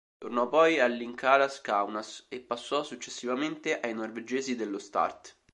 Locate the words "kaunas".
1.61-2.25